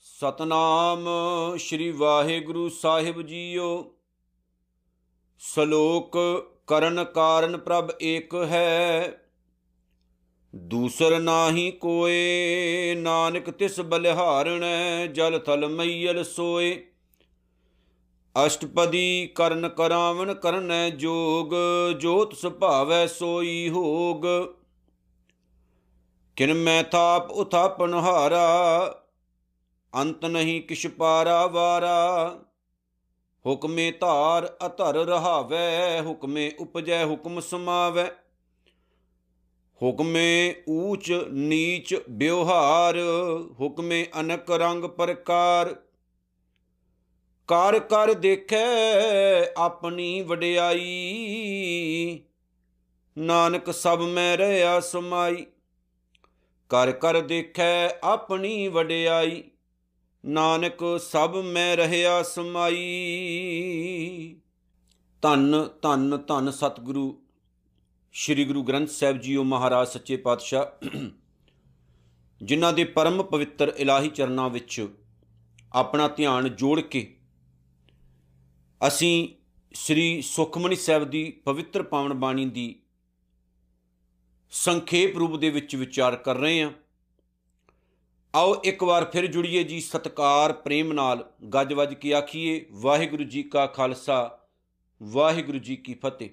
[0.00, 1.06] ਸਤਨਾਮ
[1.58, 3.94] ਸ੍ਰੀ ਵਾਹਿਗੁਰੂ ਸਾਹਿਬ ਜੀਓ।
[5.38, 6.18] ਸ਼ਲੋਕ
[6.66, 9.20] ਕਰਨ ਕਾਰਨ ਪ੍ਰਭ ਏਕ ਹੈ,
[10.56, 16.84] ਦੂਸਰ ਨਾਹੀ ਕੋਏ, ਨਾਨਕ ਤਿਸ ਬਲਿਹਾਰਣੈ ਜਲ ਥਲ ਮਈਲ ਸੋਏ।
[18.46, 21.50] ਅਸ਼ਟਪਦੀ ਕਰਨ ਕਰਾਵਨ ਕਰਨੈ ਜੋਗ,
[21.98, 24.22] ਜੋਤ ਸੁਭਾਵੈ ਸੋਈ ਹੋਗ।
[26.36, 29.04] ਕਿਨ ਮੈਂ ਥਾਪ ਉਥਾਪਨ ਹਾਰਾ
[29.94, 32.38] ਅੰਤ ਨਹੀਂ ਕਿਛ ਪਾਰਾ ਵਾਰਾ।
[33.46, 38.10] ਹੁਕਮੇ ਧਾਰ ਅਧਰ ਰਹਾਵੈ, ਹੁਕਮੇ ਉਪਜੈ ਹੁਕਮ ਸਮਾਵੈ।
[39.82, 42.96] ਹੁਕਮੇ ਊਚ ਨੀਚ ਬਿਵਹਾਰ
[43.60, 45.76] ਹੁਕਮੇ ਅਨਕ ਰੰਗ ਪ੍ਰਕਾਰ।
[47.48, 48.66] ਕਰ ਕਰ ਦੇਖੈ
[49.56, 52.20] ਆਪਣੀ ਵਡਿਆਈ।
[53.16, 55.46] ਨਾਨਕ ਸਭ ਮੈਂ ਰਹਾ ਸਮਾਈ
[56.70, 59.42] ਕਰ ਕਰ ਦੇਖੈ ਆਪਣੀ ਵਡਿਆਈ।
[60.24, 62.76] ਨਾਨਕ ਸਭ ਮੈਂ ਰਹਿਆ ਸਮਾਈ
[65.22, 67.22] ਧੰਨ ਧੰਨ ਧੰਨ ਸਤਿਗੁਰੂ,
[68.14, 70.86] ਸ੍ਰੀ ਗੁਰੂ ਗ੍ਰੰਥ ਸਾਹਿਬ ਜੀਓ ਮਹਾਰਾਜ ਸੱਚੇ ਪਾਤਸ਼ਾਹ,
[72.40, 74.88] ਜਿਨ੍ਹਾਂ ਦੇ ਪਰਮ ਪਵਿੱਤਰ ਇਲਾਹੀ ਚਰਨਾਂ ਵਿੱਚ
[75.74, 77.14] ਆਪਣਾ ਧਿਆਨ ਜੋੜ ਕੇ
[78.86, 79.28] ਅਸੀਂ
[79.74, 82.82] ਸ੍ਰੀ ਸੁਖਮਨੀ ਸਾਹਿਬ ਦੀ ਪਵਿੱਤਰ ਪਾਵਨ ਬਾਣੀ ਦੀ
[84.50, 86.70] ਸੰਖੇਪ ਰੂਪ ਦੇ ਵਿੱਚ ਵਿਚਾਰ ਕਰ ਰਹੇ ਹਾਂ।
[88.34, 93.66] ਆਓ ਇੱਕ ਵਾਰ ਫਿਰ ਜੁੜੀਏ ਜੀ ਸਤਕਾਰ, ਪ੍ਰੇਮ ਨਾਲ। ਗੱਜ-ਵੱਜ ਕੇ ਆਖੀਏ, ਵਾਹਿਗੁਰੂ ਜੀ ਕਾ
[93.66, 94.38] ਖਾਲਸਾ,
[95.02, 96.30] ਵਾਹਿਗੁਰੂ ਜੀ ਕੀ ਫਤਿਹ।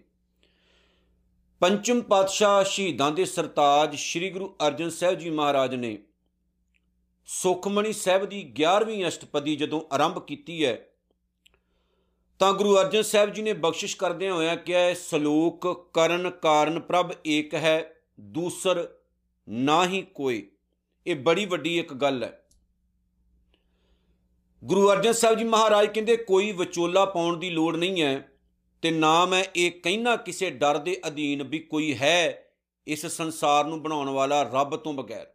[1.60, 5.98] ਪੰਚਮ ਪਾਤਸ਼ਾਹ ਸ਼ਹੀਦਾਂ ਦੇ ਸਰਤਾਜ ਸ੍ਰੀ ਗੁਰੂ ਅਰਜਨ ਸਾਹਿਬ ਜੀ ਮਹਾਰਾਜ ਨੇ
[7.26, 10.90] ਸੁਖਮਣੀ ਸਾਹਿਬ ਦੀ 11ਵੀਂ ਅਸ਼ਟਪਦੀ ਜਦੋਂ ਆਰੰਭ ਕੀਤੀ ਹੈ
[12.40, 17.56] ਤਾਂ ਗੁਰੂ ਅਰਜਨ ਸਾਹਿਬ ਜੀ ਨੇ ਬਖਸ਼ਿਸ਼ ਕਰਦਿਆਂ ਹੋਇਆ ਕਿਹਾ ਸਲੋਕ ਕਰਨ ਕਾਰਨ ਪ੍ਰਭ ਏਕ
[17.56, 18.88] ਹੈ, ਦੂਸਰ
[19.50, 20.52] ਨਾ ਹੀ ਕੋਈ।
[21.08, 22.48] ਇਹ ਬੜੀ ਵੱਡੀ ਇੱਕ ਗੱਲ ਹੈ।
[24.64, 28.32] ਗੁਰੂ ਅਰਜਨ ਸਾਹਿਬ ਜੀ ਮਹਾਰਾਜ ਕਹਿੰਦੇ, ਕੋਈ ਵਿਚੋਲਾ ਪਾਉਣ ਦੀ ਲੋੜ ਨਹੀਂ ਹੈ
[28.82, 32.46] ਤੇ ਨਾ ਮੈਂ ਇਹ ਕਹਿਣਾ ਕਿਸੇ ਡਰ ਦੇ ਅਧੀਨ ਵੀ ਕੋਈ ਹੈ
[32.88, 35.28] ਇਸ ਸੰਸਾਰ ਨੂੰ ਬਣਾਉਣ ਵਾਲਾ ਰੱਬ ਤੋਂ ਬਗੈਰ।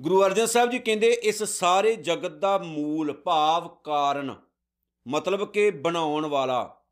[0.00, 4.34] ਗੁਰੂ ਅਰਜਨ ਸਾਹਿਬ ਜੀ ਕਹਿੰਦੇ, ਇਸ ਸਾਰੇ ਜਗਤ ਦਾ ਮੂਲ ਭਾਵ ਕਾਰਨ
[5.06, 6.82] ਮਤਲਬ ਕਿ ਬਣਾਉਣ ਵਾਲਾ।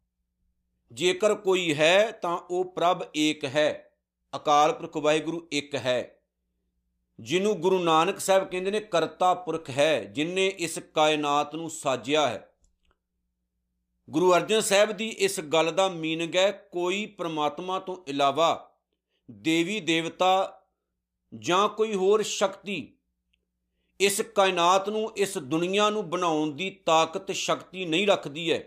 [0.92, 3.92] ਜੇਕਰ ਕੋਈ ਹੈ, ਤਾਂ ਉਹ ਪ੍ਰਭ ਏਕ ਹੈ,
[4.36, 6.18] ਅਕਾਲ ਪੁਰਖ ਵਾਹਿਗੁਰੂ ਇੱਕ ਹੈ।
[7.20, 12.54] ਜਿਹਨੂੰ ਗੁਰੂ ਨਾਨਕ ਸਾਹਿਬ ਕਹਿੰਦੇ ਨੇ, ਕਰਤਾ ਪੁਰਖ ਹੈ, ਜਿਨੇ ਇਸ ਕਾਇਨਾਤ ਨੂੰ ਸਾਜਿਆ ਹੈ।
[14.10, 18.74] ਗੁਰੂ ਅਰਜਨ ਸਾਹਿਬ ਦੀ ਇਸ ਗੱਲ ਦਾ ਮੀਨਿੰਗ ਹੈ, ਕੋਈ ਪ੍ਰਮਾਤਮਾ ਤੋਂ ਇਲਾਵਾ
[19.30, 20.62] ਦੇਵੀ ਦੇਵਤਾ
[21.38, 22.93] ਜਾਂ ਕੋਈ ਹੋਰ ਸ਼ਕਤੀ
[24.00, 28.64] ਇਸ ਕਾਇਨਾਤ ਨੂੰ, ਇਸ ਦੁਨੀਆ ਨੂੰ ਬਣਾਉਣ ਦੀ ਤਾਕਤ, ਸ਼ਕਤੀ ਨਹੀਂ ਰੱਖਦੀ ਹੈ।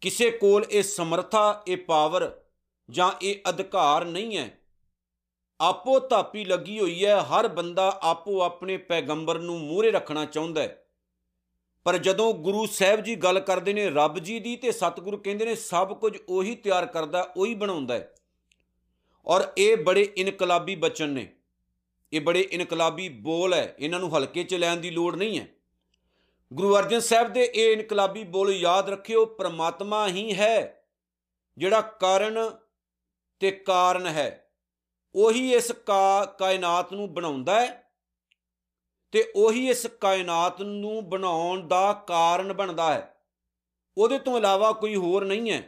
[0.00, 2.40] ਕਿਸੇ ਕੋਲ ਇਹ ਸਮਰੱਥਾ, ਇਹ ਪਾਵਰ
[2.90, 4.58] ਜਾਂ ਇਹ ਅਧਿਕਾਰ ਨਹੀਂ ਹੈ।
[5.60, 10.84] ਆਪੋ ਧਾਪੀ ਲੱਗੀ ਹੋਈ ਹੈ, ਹਰ ਬੰਦਾ ਆਪੋ ਆਪਣੇ ਪੈਗੰਬਰ ਨੂੰ ਮੂਹਰੇ ਰੱਖਣਾ ਚਾਹੁੰਦਾ ਹੈ।
[11.84, 15.54] ਪਰ ਜਦੋਂ ਗੁਰੂ ਸਾਹਿਬ ਜੀ ਗੱਲ ਕਰਦੇ ਨੇ, ਰੱਬ ਜੀ ਦੀ ਤੇ ਸਤਿਗੁਰੂ ਕਹਿੰਦੇ ਨੇ,
[15.54, 18.14] ਸਭ ਕੁਝ ਉਹੀ ਤਿਆਰ ਕਰਦਾ, ਉਹੀ ਬਣਾਉਂਦਾ ਹੈ।
[19.26, 21.32] ਔਰ ਇਹ ਬੜੇ ਇਨਕਲਾਬੀ ਬਚਨ ਨੇ।
[22.12, 25.46] ਇਹ ਬੜੇ ਇਨਕਲਾਬੀ ਬੋਲ ਹੈ, ਇਹਨਾਂ ਨੂੰ ਹਲਕੇ 'ਚ ਲੈਣ ਦੀ ਲੋੜ ਨਹੀਂ ਹੈ।
[26.52, 30.84] ਗੁਰੂ ਅਰਜਨ ਸਾਹਿਬ ਦੇ ਇਹ ਇਨਕਲਾਬੀ ਬੋਲ ਯਾਦ ਰੱਖਿਓ, ਪ੍ਰਮਾਤਮਾ ਹੀ ਹੈ,
[31.58, 32.38] ਜਿਹੜਾ ਕਾਰਨ
[33.40, 34.50] ਤੇ ਕਾਰਨ ਹੈ,
[35.14, 35.72] ਉਹੀ ਇਸ
[36.38, 37.92] ਕਾਇਨਾਤ ਨੂੰ ਬਣਾਉਂਦਾ ਹੈ
[39.12, 43.14] ਤੇ ਉਹੀ ਇਸ ਕਾਇਨਾਤ ਨੂੰ ਬਣਾਉਣ ਦਾ ਕਾਰਨ ਬਣਦਾ ਹੈ।
[43.98, 45.62] ਉਹਦੇ ਤੋਂ ਇਲਾਵਾ ਕੋਈ ਹੋਰ ਨਹੀਂ ਹੈ।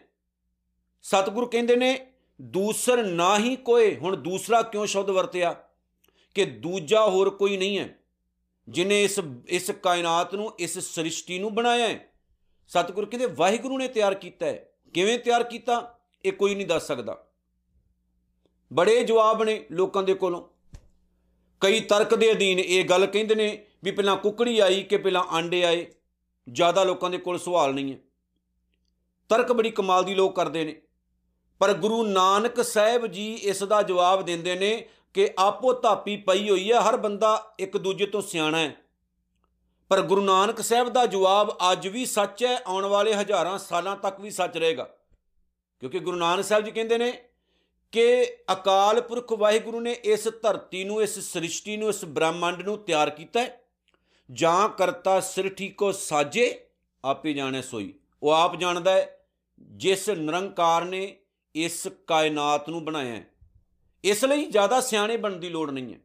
[1.03, 2.07] ਸਤਿਗੁਰੂ ਕਹਿੰਦੇ ਨੇ,
[2.41, 5.55] ਦੂਸਰ ਨਾ ਹੀ ਕੋਈ ਹੁਣ ਦੂਸਰਾ ਕਿਉਂ ਸ਼ਬਦ ਵਰਤਿਆ?
[6.35, 7.99] ਕਿ ਦੂਜਾ ਹੋਰ ਕੋਈ ਨਹੀਂ ਹੈ,
[8.69, 12.07] ਜਿਨੇ ਇਸ ਇਸ ਕਾਇਨਾਤ ਨੂੰ, ਇਸ ਸ੍ਰਿਸ਼ਟੀ ਨੂੰ ਬਣਾਇਆ ਹੈ।
[12.69, 15.99] ਸਤਿਗੁਰੂ ਕਹਿੰਦੇ, ਵਾਹਿਗੁਰੂ ਨੇ ਤਿਆਰ ਕੀਤਾ ਹੈ। ਕਿਵੇਂ ਤਿਆਰ ਕੀਤਾ?
[16.25, 17.27] ਇਹ ਕੋਈ ਨਹੀਂ ਦੱਸ ਸਕਦਾ।
[18.73, 20.49] ਬੜੇ ਜਵਾਬ ਨੇ ਲੋਕਾਂ ਦੇ ਕੋਲੋਂ।
[21.61, 25.65] ਕਈ ਤਰਕ ਦੇ ਅਧੀਨ ਇਹ ਗੱਲ ਕਹਿੰਦੇ ਨੇ ਵੀ ਪਹਿਲਾਂ ਕੁਕੜੀ ਆਈ ਕਿ ਪਹਿਲਾਂ ਆਂਡੇ
[25.65, 25.87] ਆਏ।
[26.53, 27.99] ਜ਼ਿਆਦਾ ਲੋਕਾਂ ਦੇ ਕੋਲ ਸਵਾਲ ਨਹੀਂ ਹੈ।
[29.29, 30.83] ਤਰਕ ਬੜੀ ਕਮਾਲ ਦੀ ਲੋਕ ਕਰਦੇ ਨੇ।
[31.59, 36.73] ਪਰ ਗੁਰੂ ਨਾਨਕ ਸਾਹਿਬ ਜੀ ਇਸ ਦਾ ਜਵਾਬ ਦਿੰਦੇ ਨੇ ਕਿ ਆਪੋ ਧਾਪੀ ਪਈ ਹੋਈ
[36.73, 38.77] ਹੈ ਹਰ ਬੰਦਾ ਇੱਕ ਦੂਜੇ ਤੋਂ ਸਿਆਣਾ ਹੈ।
[39.89, 44.21] ਪਰ ਗੁਰੂ ਨਾਨਕ ਸਾਹਿਬ ਦਾ ਜਵਾਬ ਅੱਜ ਵੀ ਸੱਚ ਹੈ, ਆਉਣ ਵਾਲੇ ਹਜ਼ਾਰਾਂ ਸਾਲਾਂ ਤੱਕ
[44.21, 44.85] ਵੀ ਸੱਚ ਰਹੇਗਾ।
[45.81, 47.25] ਕਿਉਂਕਿ ਗੁਰੂ ਨਾਨਕ ਸਾਹਿਬ ਜੀ ਕਹਿੰਦੇ ਨੇ
[47.93, 53.11] ਕਿ ਅਕਾਲ ਪੁਰਖ ਵਾਹਿਗੁਰੂ ਨੇ ਇਸ ਧਰਤੀ ਨੂੰ, ਇਸ ਸ੍ਰਿਸ਼ਟੀ ਨੂੰ, ਇਸ ਬ੍ਰਹਮੰਡ ਨੂੰ ਤਿਆਰ
[53.11, 53.61] ਕੀਤਾ ਹੈ।
[54.33, 56.67] ਜਾਂ ਕਰਤਾ ਸ੍ਰਿਸ਼ਟੀ ਕੋ ਸਾਜੇ,
[57.05, 59.27] ਆਪੇ ਜਾਣੇ ਸੋਈ। ਉਹ ਆਪ ਜਾਣਦਾ ਹੈ,
[59.61, 61.17] ਜਿਸ ਨਿਰੰਕਾਰ ਨੇ
[61.55, 63.27] ਇਸ ਕਾਇਨਾਤ ਨੂੰ ਬਣਾਇਆ ਹੈ।
[64.05, 65.99] ਇਸ ਲਈ ਜ਼ਿਆਦਾ ਸਿਆਣੇ ਬਣਨ ਦੀ ਲੋੜ ਨਹੀਂ ਹੈ।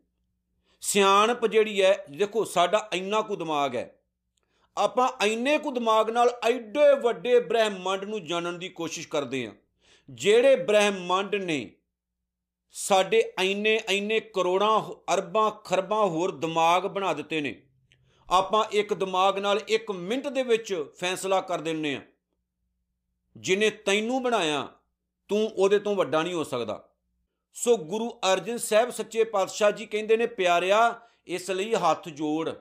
[0.82, 3.96] ਸਿਆਣਪ ਜਿਹੜੀ ਹੈ, ਦੇਖੋ ਸਾਡਾ ਇੰਨਾ ਕੁ ਦਿਮਾਗ ਹੈ।
[4.78, 9.54] ਆਪਾਂ ਇੰਨੇ ਕੁ ਦਿਮਾਗ ਨਾਲ ਐਡੇ ਵੱਡੇ ਬ੍ਰਹਿਮੰਡ ਨੂੰ ਜਾਣਨ ਦੀ ਕੋਸ਼ਿਸ਼ ਕਰਦੇ ਹਾਂ।
[10.10, 11.72] ਜਿਹੜੇ ਬ੍ਰਹਿਮੰਡ ਨੇ
[12.72, 14.82] ਸਾਡੇ ਐਨੇ ਐਨੇ ਕਰੋੜਾਂ
[15.14, 17.62] ਅਰਬਾਂ ਖਰਬਾਂ ਹੋਰ ਦਿਮਾਗ ਬਣਾ ਦਿੱਤੇ ਨੇ।
[18.30, 22.02] ਆਪਾਂ ਇੱਕ ਦਿਮਾਗ ਨਾਲ 1 ਮਿੰਟ ਦੇ ਵਿੱਚ ਫੈਸਲਾ ਕਰ ਦਿੰਨੇ ਆ
[23.38, 24.68] ਜਿਨੇ ਤੈਨੂੰ ਬਣਾਇਆ,
[25.30, 26.84] ਤੂੰ ਉਹਦੇ ਤੋਂ ਵੱਡਾ ਨਹੀਂ ਹੋ ਸਕਦਾ।
[27.58, 32.52] ਸੋ ਗੁਰੂ ਅਰਜਨ ਸਾਹਿਬ ਸੱਚੇ ਪਾਤਸ਼ਾਹ ਜੀ ਕਹਿੰਦੇ ਨੇ, ਪਿਆਰਿਆ, ਇਸ ਲਈ ਹੱਥ ਜੋੜ।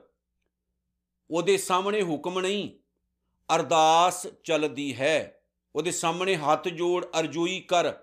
[1.31, 2.69] ਉਹਦੇ ਸਾਹਮਣੇ ਹੁਕਮ ਨਹੀਂ,
[3.55, 5.41] ਅਰਦਾਸ ਚੱਲਦੀ ਹੈ।
[5.75, 7.93] ਉਹਦੇ ਸਾਹਮਣੇ ਹੱਥ ਜੋੜ, ਅਰਜ਼ੋਈ ਕਰ,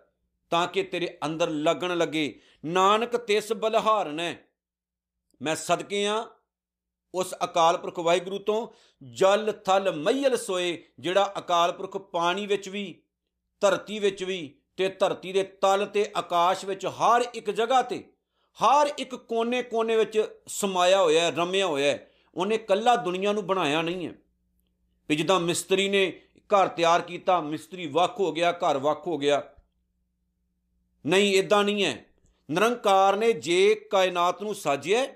[0.51, 4.39] ਤਾਂ ਕਿ ਤੇਰੇ ਅੰਦਰ ਲੱਗਣ ਲੱਗੇ। ਨਾਨਕ ਤਿਸ ਬਲਹਾਰਨ ਹੈ।
[5.43, 6.31] ਮੈਂ ਸਦਕੇ ਆ
[7.15, 8.69] ਉਸ ਅਕਾਲ ਪੁਰਖ ਵਾਹਿਗੁਰੂ ਤੋਂ।
[9.13, 13.03] ਜਲ ਥਲ ਮਈਲ ਸੋਏ, ਜਿਹੜਾ ਅਕਾਲ ਪੁਰਖ ਪਾਣੀ ਵਿੱਚ ਵੀ,
[13.61, 18.13] ਧਰਤੀ ਵਿੱਚ ਵੀ ਤੇ ਧਰਤੀ ਦੇ ਤਲ ਤੇ ਆਕਾਸ਼ ਵਿੱਚ ਹਰ ਇੱਕ ਜਗ੍ਹਾ ਤੇ,
[18.53, 23.83] ਹਰ ਇੱਕ ਕੋਨੇ-ਕੋਨੇ ਵਿੱਚ ਸਮਾਇਆ ਹੋਇਆ ਹੈ, ਰਮਿਆ ਹੋਇਆ ਹੈ। ਉਹਨੇ ਕੱਲਾ ਦੁਨੀਆ ਨੂੰ ਬਣਾਇਆ
[23.83, 24.13] ਨਹੀਂ ਹੈ।
[25.09, 29.43] ਵੀ ਜਿੱਦਾਂ ਮਿਸਤਰੀ ਨੇ ਘਰ ਤਿਆਰ ਕੀਤਾ, ਮਿਸਤਰੀ ਵੱਖ ਹੋ ਗਿਆ, ਘਰ ਵੱਖ ਹੋ ਗਿਆ।
[31.07, 32.05] ਨਹੀਂ ਇਦਾਂ ਨਹੀਂ ਹੈ।
[32.51, 35.07] ਨਿਰੰਕਾਰ ਨੇ ਜੇ ਕਾਇਨਾਤ ਨੂੰ ਸਾਜਿਆ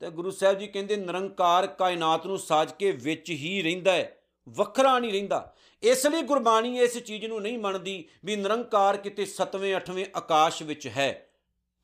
[0.00, 4.18] ਤੇ ਗੁਰੂ ਸਾਹਿਬ ਜੀ ਕਹਿੰਦੇ ਨਿਰੰਕਾਰ ਕਾਇਨਾਤ ਨੂੰ ਸਾਜ ਕੇ ਵਿੱਚ ਹੀ ਰਹਿੰਦਾ ਹੈ,
[4.48, 9.74] ਵੱਖਰਾ ਨਹੀਂ ਰਹਿੰਦਾ। ਇਸ ਲਈ ਗੁਰਬਾਣੀ ਇਸ ਚੀਜ਼ ਨੂੰ ਨਹੀਂ ਮੰਨਦੀ ਵੀ ਨਿਰੰਕਾਰ ਕਿਤੇ 7ਵੇਂ
[9.74, 11.28] 8ਵੇਂ ਆਕਾਸ਼ ਵਿੱਚ ਹੈ।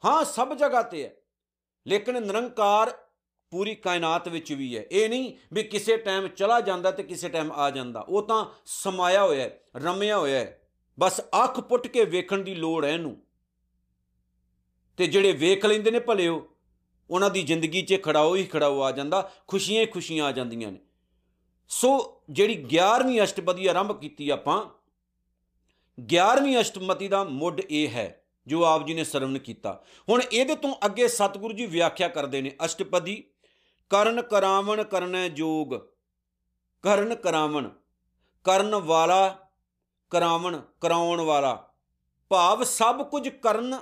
[0.04, 1.14] ਹਾਂ, ਸਭ ਜਗ੍ਹਾ ਤੇ ਹੈ।
[1.86, 2.98] ਲੇਕਿਨ ਨਿਰੰਕਾਰ
[3.50, 7.52] ਪੂਰੀ ਕਾਇਨਾਤ ਵਿੱਚ ਵੀ ਹੈ। ਇਹ ਨਹੀਂ ਵੀ ਕਿਸੇ ਟਾਈਮ ਚਲਾ ਜਾਂਦਾ ਤੇ ਕਿਸੇ ਟਾਈਮ
[7.52, 10.68] ਆ ਜਾਂਦਾ। ਉਹ ਤਾਂ ਸਮਾਇਆ ਹੋਇਆ ਹੈ, ਰਮਿਆ ਹੋਇਆ ਹੈ।
[10.98, 13.22] ਬਸ ਅੱਖ ਪੁੱਟ ਕੇ ਵੇਖਣ ਦੀ ਲੋੜ ਹੈ ਇਹਨੂੰ।
[14.96, 16.56] ਤੇ ਜਿਹੜੇ ਵੇਖ ਲੈਂਦੇ ਨੇ ਭਲਿਓ,
[17.10, 20.78] ਉਹਨਾਂ ਦੀ ਜ਼ਿੰਦਗੀ 'ਚ ਖੜਾਓ ਹੀ ਖੜਾਓ ਆ ਜਾਂਦਾ, ਖੁਸ਼ੀਆਂ ਹੀ ਖੁਸ਼ੀਆਂ ਆ ਜਾਂਦੀਆਂ ਨੇ।
[21.72, 24.56] ਸੋ ਜਿਹੜੀ 11ਵੀਂ ਅਸ਼ਟਪਦੀ ਆਰੰਭ ਕੀਤੀ ਆਪਾਂ
[25.98, 29.72] 11ਵੀਂ ਅਸ਼ਟਪਦੀ ਦਾ ਮੁੱਢ ਇਹ ਹੈ, ਜੋ ਆਪ ਜੀ ਨੇ ਸਰਵਣ ਕੀਤਾ।
[30.08, 33.24] ਹੁਣ ਇਹਦੇ ਤੋਂ ਅੱਗੇ ਸਤਿਗੁਰੂ ਜੀ ਵਿਆਖਿਆ ਕਰਦੇ ਨੇ ਅਸ਼ਟਪਦੀ,
[33.90, 35.74] ਕਰਨ ਕਰਾਵਣ ਕਰਨੈ ਜੋਗ,
[36.82, 37.68] ਕਰਨ ਕਰਾਵਣ,
[38.44, 39.36] ਕਰਨ ਵਾਲਾ
[40.10, 41.72] ਕਰਾਵਣ, ਕਰਾਉਣ ਵਾਲਾ।
[42.30, 43.78] ਭਾਵ ਸਭ ਕੁਝ ਕਰਨ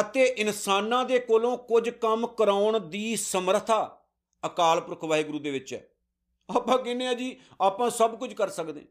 [0.00, 4.00] ਅਤੇ ਇਨਸਾਨਾਂ ਦੇ ਕੋਲੋਂ ਕੁਝ ਕੰਮ ਕਰਾਉਣ ਦੀ ਸਮਰੱਥਾ
[4.46, 5.86] ਅਕਾਲ ਪੁਰਖ ਵਾਹਿਗੁਰੂ ਦੇ ਵਿੱਚ ਹੈ।
[6.56, 7.40] ਆਪਾਂ ਕਹਿੰਦੇ ਆ ਜੀ?
[7.60, 8.86] ਆਪਾਂ ਸਭ ਕੁਝ ਕਰ ਸਕਦੇ।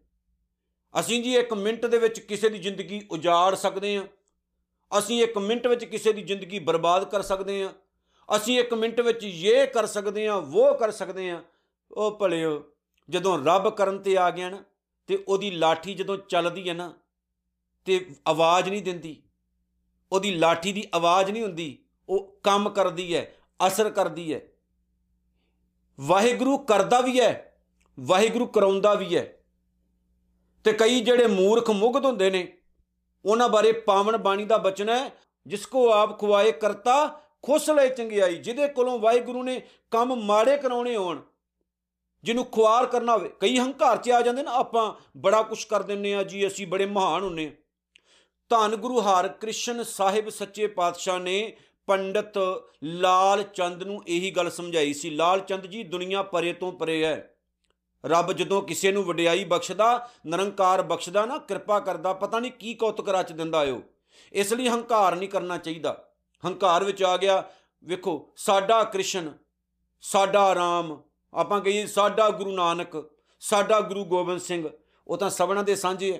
[1.00, 4.03] ਅਸੀਂ ਜੀ 1 ਮਿੰਟ ਦੇ ਵਿੱਚ ਕਿਸੇ ਦੀ ਜ਼ਿੰਦਗੀ ਉਜਾੜ ਸਕਦੇ ਹਾਂ।
[4.97, 7.73] ਅਸੀਂ 1 ਮਿੰਟ ਵਿੱਚ ਕਿਸੇ ਦੀ ਜ਼ਿੰਦਗੀ ਬਰਬਾਦ ਕਰ ਸਕਦੇ ਹਾਂ।
[8.35, 11.44] ਅਸੀਂ 1 ਮਿੰਟ ਵਿੱਚ ਇਹ ਕਰ ਸਕਦੇ ਹਾਂ ਉਹ ਕਰ ਸਕਦੇ ਹਾਂ।
[11.91, 12.71] ਉਹ ਭਲਿਓ,
[13.09, 14.63] ਜਦੋਂ ਰੱਬ ਕਰਨ ਤੇ ਆ ਗਿਆ ਨਾ,
[15.07, 16.94] ਤੇ ਉਹਦੀ ਲਾਠੀ ਜਦੋਂ ਚੱਲਦੀ ਹੈ ਨਾ,
[17.85, 19.23] ਤੇ ਆਵਾਜ਼ ਨਹੀਂ ਦਿੰਦੀ।
[20.11, 21.77] ਉਹਦੀ ਲਾਠੀ ਦੀ ਆਵਾਜ਼ ਨਹੀਂ ਹੁੰਦੀ।
[22.09, 23.35] ਉਹ ਕੰਮ ਕਰਦੀ ਹੈ,
[23.67, 24.41] ਅਸਰ ਕਰਦੀ ਹੈ।
[26.00, 27.49] ਵਾਹਿਗੁਰੂ ਕਰਦਾ ਵੀ ਹੈ।
[28.00, 29.44] ਵਾਹਿਗੁਰੂ ਕਰਾਉਂਦਾ ਵੀ ਹੈ।
[30.63, 32.57] ਤੇ ਕਈ ਜਿਹੜੇ ਮੂਰਖ ਮੁਗਧ ਹੁੰਦੇ ਨੇ,
[33.25, 35.12] ਉਹਨਾਂ ਬਾਰੇ ਪਾਵਨ ਬਾਣੀ ਦਾ ਬਚਨ ਹੈ,
[35.48, 39.62] ਜਿਸ ਕੋ ਆਪ ਖੁਆਏ ਕਰਤਾ, ਖੁਸ਼ ਲੈ ਚੰਗਿਆਈ, ਜਿਹਦੇ ਕੋਲੋਂ ਵਾਹਿਗੁਰੂ ਨੇ
[39.92, 41.22] ਕੰਮ ਮਾੜੇ ਕਰਾਉਣੇ ਹੋਣ
[42.24, 46.13] ਜਿਹਨੂੰ ਖੁਆਰ ਕਰਨਾ ਹੋਵੇ। ਕਈ ਹੰਕਾਰ 'ਚ ਆ ਜਾਂਦੇ ਨਾ, ਆਪਾਂ ਬੜਾ ਕੁਝ ਕਰ ਦਿੰਨੇ
[46.13, 47.52] ਆ ਜੀ, ਅਸੀਂ ਬੜੇ ਮਹਾਨ ਹੁੰਨੇ ਆ।
[48.50, 51.57] ਧੰਨ ਗੁਰੂ ਹਰਿਕ੍ਰਿਸ਼ਨ ਸਾਹਿਬ ਸੱਚੇ ਪਾਤਸ਼ਾਹ ਨੇ
[51.88, 52.34] ਪੰਡਤ
[52.84, 57.36] ਲਾਲ ਚੰਦ ਨੂੰ ਇਹੀ ਗੱਲ ਸਮਝਾਈ ਸੀ, ਲਾਲ ਚੰਦ ਜੀ ਦੁਨੀਆ ਪਰੇ ਤੋਂ ਪਰੇ ਹੈ।
[58.06, 63.10] ਰੱਬ ਜਦੋਂ ਕਿਸੇ ਨੂੰ ਵਡਿਆਈ ਬਖਸ਼ਦਾ, ਨਿਰੰਕਾਰ ਬਖਸ਼ਦਾ ਨਾ, ਕਿਰਪਾ ਕਰਦਾ, ਪਤਾ ਨਹੀਂ ਕੀ ਕੌਤਕ
[63.10, 63.81] ਰਚ ਦਿੰਦਾ ਓ
[64.34, 66.10] ਇਸ ਲਈ ਹੰਕਾਰ ਨਹੀਂ ਕਰਨਾ ਚਾਹੀਦਾ।
[66.46, 67.50] ਹੰਕਾਰ ਵਿੱਚ ਆ ਗਿਆ,
[67.84, 69.34] ਵੇਖੋ, ਸਾਡਾ ਕ੍ਰਿਸ਼ਨ,
[70.01, 71.01] ਸਾਡਾ ਰਾਮ,
[71.34, 74.69] ਆਪਾਂ ਕਹੀਏ ਸਾਡਾ ਗੁਰੂ ਨਾਨਕ, ਸਾਡਾ ਗੁਰੂ ਗੋਬਿੰਦ ਸਿੰਘ,
[75.07, 76.19] ਉਹ ਤਾਂ ਸਭਨਾਂ ਦੇ ਸਾਂਝੇ ਹੈ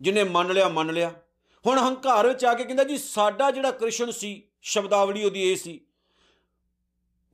[0.00, 1.12] ਜਿਹਨੇ ਮੰਨ ਲਿਆ ਮੰਨ ਲਿਆ।
[1.66, 5.80] ਹੁਣ ਹੰਕਾਰ ਵਿੱਚ ਆ ਕੇ ਕਹਿੰਦਾ ਜੀ, ਸਾਡਾ ਜਿਹੜਾ ਕ੍ਰਿਸ਼ਨ ਸੀ, ਸ਼ਬਦਾਵਲੀ ਉਹਦੀ ਇਹ ਸੀ।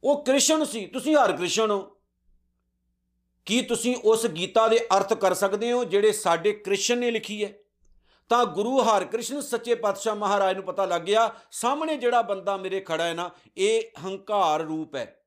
[0.04, 1.96] ਉਹ ਕ੍ਰਿਸ਼ਨ ਸੀ, ਤੁਸੀਂ ਹਰ ਕ੍ਰਿਸ਼ਨ ਹੋ।
[3.50, 7.52] ਕੀ ਤੁਸੀਂ ਉਸ ਗੀਤਾ ਦੇ ਅਰਥ ਕਰ ਸਕਦੇ ਹੋ ਜਿਹੜੇ ਸਾਡੇ ਕ੍ਰਿਸ਼ਨ ਨੇ ਲਿਖੀ ਹੈ?
[8.28, 13.04] ਤਾਂ ਗੁਰੂ ਹਰਿਕ੍ਰਿਸ਼ਨ ਸੱਚੇ ਪਾਤਸ਼ਾਹ ਮਹਾਰਾਜ ਨੂੰ ਪਤਾ ਲੱਗ ਗਿਆ, ਸਾਹਮਣੇ ਜਿਹੜਾ ਬੰਦਾ ਮੇਰੇ ਖੜਾ
[13.04, 15.24] ਹੈ ਨਾ, ਇਹ ਹੰਕਾਰ ਰੂਪ ਹੈ।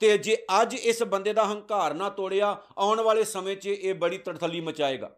[0.00, 4.18] ਤੇ ਜੇ ਅੱਜ ਇਸ ਬੰਦੇ ਦਾ ਹੰਕਾਰ ਨਾ ਤੋੜਿਆ, ਆਉਣ ਵਾਲੇ ਸਮੇਂ 'ਚ ਇਹ ਬੜੀ
[4.18, 5.16] ਤੜਥਲੀ ਮਚਾਏਗਾ।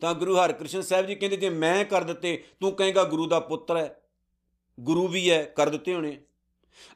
[0.00, 3.76] ਤਾਂ ਗੁਰੂ ਹਰਿਕ੍ਰਿਸ਼ਨ ਸਾਹਿਬ ਜੀ ਕਹਿੰਦੇ, ਜੇ ਮੈਂ ਕਰ ਦਿੱਤੇ, ਤੂੰ ਕਹੇਗਾ ਗੁਰੂ ਦਾ ਪੁੱਤਰ
[3.76, 4.00] ਹੈ।
[4.80, 6.20] ਗੁਰੂ ਵੀ ਹੈ, ਕਰ ਦਿੱਤੇ ਹੋਣੇ।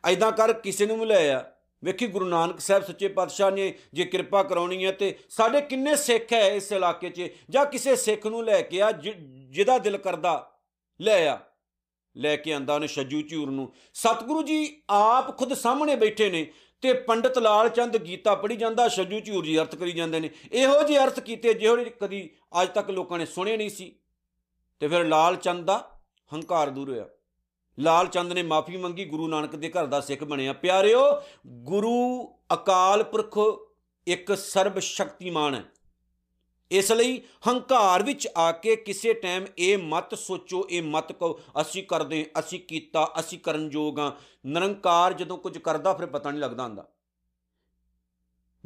[0.05, 1.52] ਐਦਾਂ ਕਰ, ਕਿਸੇ ਨੂੰ ਮਿਲਾਇਆ
[1.85, 6.33] ਵੇਖੀ ਗੁਰੂ ਨਾਨਕ ਸਾਹਿਬ ਸੱਚੇ ਪਾਤਸ਼ਾਹ ਨੇ ਜੇ ਕਿਰਪਾ ਕਰਾਉਣੀ ਹੈ ਤੇ ਸਾਡੇ ਕਿੰਨੇ ਸਿੱਖ
[6.33, 10.51] ਹੈ ਇਸ ਇਲਾਕੇ 'ਚ, ਜਾਂ ਕਿਸੇ ਸਿੱਖ ਨੂੰ ਲੈ ਕੇ ਆ ਜਿਹਦਾ ਦਿਲ ਕਰਦਾ,
[11.01, 11.39] ਲੈ ਆ।
[12.17, 16.47] ਲੈ ਕੇ ਆਂਦਾ ਉਹਨੇ ਛੱਜੂ ਝੂਰ ਨੂੰ। ਸਤਿਗੁਰੂ ਜੀ ਆਪ ਖੁਦ ਸਾਹਮਣੇ ਬੈਠੇ ਨੇ
[16.83, 20.83] ਤੇ ਪੰਡਤ ਲਾਲ ਚੰਦ ਗੀਤਾ ਪੜੀ ਜਾਂਦਾ, ਛੱਜੂ ਝੂਰ ਜੀ ਅਰਥ ਕਰੀ ਜਾਂਦੇ ਨੇ। ਇਹੋ
[20.83, 22.29] ਜਿਹੇ ਅਰਥ ਕੀਤੇ ਜਿਹੋ ਜਿਹੇ ਕਦੀ
[22.63, 23.95] ਅੱਜ ਤੱਕ ਲੋਕਾਂ ਨੇ ਸੁਣੇ ਨਹੀਂ ਸੀ।
[24.81, 25.79] ਤੇ ਫਿਰ ਲਾਲ ਚੰਦ ਦਾ
[26.35, 27.07] ਹੰਕਾਰ ਦੂਰ ਹੋਇਆ।
[27.79, 31.01] ਲਾਲ ਚੰਦ ਨੇ ਮਾਫੀ ਮੰਗੀ, ਗੁਰੂ ਨਾਨਕ ਦੇ ਘਰ ਦਾ ਸਿੱਖ ਬਣਿਆ। ਪਿਆਰਿਓ,
[31.47, 33.39] ਗੁਰੂ ਅਕਾਲ ਪੁਰਖ
[34.07, 35.65] ਇੱਕ ਸਰਬ ਸ਼ਕਤੀਮਾਨ ਹੈ।
[36.71, 41.83] ਇਸ ਲਈ ਹੰਕਾਰ ਵਿੱਚ ਆ ਕੇ ਕਿਸੇ ਟਾਈਮ ਇਹ ਮਤ ਸੋਚੋ, ਇਹ ਮਤ ਕਹੋ, ਅਸੀਂ
[41.83, 44.17] ਕਰਦੇ ਅਸੀਂ ਕੀਤਾ, ਅਸੀਂ ਕਰਨ ਯੋਗ ਆ
[44.47, 46.89] ਨਿਰੰਕਾਰ ਜਦੋਂ ਕੁਝ ਕਰਦਾ, ਫਿਰ ਪਤਾ ਨਹੀਂ ਲੱਗਦਾ ਹੁੰਦਾ।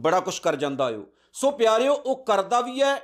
[0.01, 2.97] ਬੜਾ ਕੁਝ ਕਰ ਜਾਂਦਾ ਓ ਸੋ ਪਿਆਰਿਓ, ਉਹ ਕਰਦਾ ਵੀ ਹੈ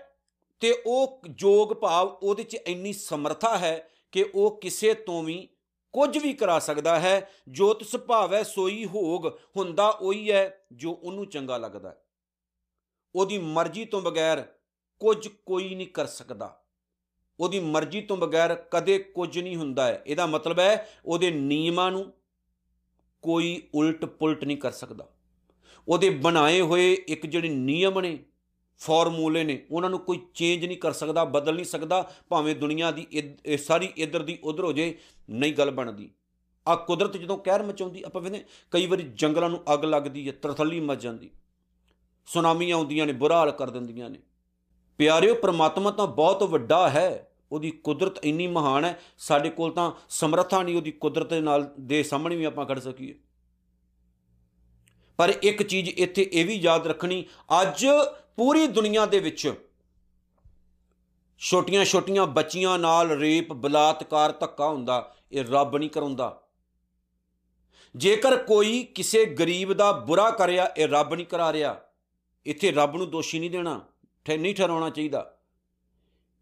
[0.61, 5.49] ਤੇ ਉਹ ਜੋਗ ਭਾਵ ਉਹਦੇ 'ਚ ਇੰਨੀ ਸਮਰੱਥਾ ਹੈ ਕਿ ਉਹ ਕਿਸੇ ਤੋਂ ਵੀ
[5.92, 11.26] ਕੁਝ ਵੀ ਕਰਾ ਸਕਦਾ ਹੈ, ਜੋ ਤਿਸ ਭਾਵੈ ਸੋਈ ਹੋਗ, ਹੁੰਦਾ ਉਹੀ ਹੈ, ਜੋ ਉਹਨੂੰ
[11.26, 12.02] ਚੰਗਾ ਲੱਗਦਾ ਹੈ।
[13.14, 14.40] ਉਹਦੀ ਮਰਜ਼ੀ ਤੋਂ ਬਗੈਰ
[15.00, 16.62] ਕੁਝ ਕੋਈ ਨਹੀਂ ਕਰ ਸਕਦਾ।
[17.40, 22.12] ਉਹਦੀ ਮਰਜ਼ੀ ਤੋਂ ਬਗੈਰ ਕਦੇ ਕੁਝ ਨਹੀਂ ਹੁੰਦਾ ਹੈ। ਇਹਦਾ ਮਤਲਬ ਹੈ ਉਹਦੇ ਨਿਯਮਾਂ ਨੂੰ
[23.23, 25.09] ਕੋਈ ਉਲਟ ਪੁਲਟ ਨਹੀਂ ਕਰ ਸਕਦਾ।
[25.88, 28.18] ਉਹਦੇ ਬਣਾਏ ਹੋਏ ਇੱਕ ਜਿਹੜੇ ਨਿਯਮ ਨੇ
[28.78, 33.06] ਫਾਰਮੂਲੇ ਨੇ, ਉਹਨਾਂ ਨੂੰ ਕੋਈ ਚੇਂਜ ਨਹੀਂ ਕਰ ਸਕਦਾ, ਬਦਲ ਨਹੀਂ ਸਕਦਾ, ਭਾਵੇਂ ਦੁਨੀਆ ਦੀ
[33.47, 34.99] ਇਹ ਸਾਰੀ ਇਧਰ ਦੀ ਉਧਰ ਹੋ ਜੇ,
[35.30, 36.11] ਨਹੀਂ ਗੱਲ ਬਣਦੀ।
[36.68, 40.80] ਆ ਕੁਦਰਤ ਜਦੋਂ ਕਹਿਰ ਮਚਾਉਂਦੀ, ਆਪਾਂ ਵੇਖਦੇ ਕਈ ਵਾਰੀ ਜੰਗਲਾਂ ਨੂੰ ਅੱਗ ਲੱਗਦੀ ਹੈ, ਤਰਥੱਲੀ
[40.80, 41.30] ਮਚ ਜਾਂਦੀ।
[42.26, 44.18] ਸੁਨਾਮੀਆਂ ਆਉਂਦੀਆਂ ਨੇ, ਬੁਰਾ ਹਾਲ ਕਰ ਦਿੰਦੀਆਂ ਨੇ।
[44.99, 50.62] ਪਿਆਰਿਓ, ਪ੍ਰਮਾਤਮਾ ਤਾਂ ਬਹੁਤ ਵੱਡਾ ਹੈ, ਉਹਦੀ ਕੁਦਰਤ ਇੰਨੀ ਮਹਾਨ ਹੈ, ਸਾਡੇ ਕੋਲ ਤਾਂ ਸਮਰੱਥਾ
[50.62, 53.14] ਨਹੀਂ ਉਹਦੀ ਕੁਦਰਤ ਦੇ ਨਾਲ, ਦੇ ਸਾਹਮਣੇ ਵੀ ਆਪਾਂ ਖੜ ਸਕੀਏ।
[55.18, 57.25] ਪਰ ਇੱਕ ਚੀਜ਼ ਇੱਥੇ ਇਹ ਵੀ ਯਾਦ ਰੱਖਣੀ,
[57.62, 57.87] ਅੱਜ
[58.37, 59.54] ਪੂਰੀ ਦੁਨੀਆ ਦੇ ਵਿੱਚ
[61.38, 66.42] ਛੋਟੀਆਂ-ਛੋਟੀਆਂ ਬੱਚੀਆਂ ਨਾਲ ਰੇਪ, ਬਲਾਤਕਾਰ, ਧੱਕਾ ਹੁੰਦਾ, ਇਹ ਰੱਬ ਨਹੀਂ ਕਰਾਉਂਦਾ।
[67.96, 71.80] ਜੇਕਰ ਕੋਈ ਕਿਸੇ ਗਰੀਬ ਦਾ ਬੁਰਾ ਕਰਿਆ, ਇਹ ਰੱਬ ਨਹੀਂ ਕਰਾ ਰਿਹਾ।
[72.46, 73.84] ਇੱਥੇ ਰੱਬ ਨੂੰ ਦੋਸ਼ੀ ਨਹੀਂ ਦੇਣਾ
[74.38, 75.38] ਨਹੀਂ ਠਹਿਰਾਉਣਾ ਚਾਹੀਦਾ।